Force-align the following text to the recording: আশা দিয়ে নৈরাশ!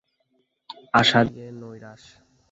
আশা 0.93 1.19
দিয়ে 1.27 1.47
নৈরাশ! 1.59 2.03